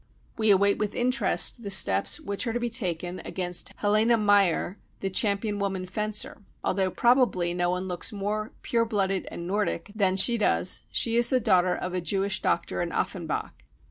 [0.35, 5.11] We await with interest the steps which are to be taken against Helene Mayer, the
[5.11, 6.41] champion woman fencer.
[6.63, 11.29] Although probably no one looks more" pure blooded" and Nordic than she does, she is
[11.29, 13.63] the daughter of a Jewish doctor in Offenbach.